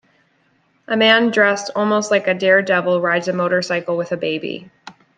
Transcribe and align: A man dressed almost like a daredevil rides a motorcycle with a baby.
A 0.87 0.97
man 0.97 1.29
dressed 1.29 1.69
almost 1.75 2.09
like 2.09 2.25
a 2.25 2.33
daredevil 2.33 3.01
rides 3.01 3.27
a 3.27 3.33
motorcycle 3.33 3.97
with 3.97 4.11
a 4.11 4.17
baby. 4.17 4.71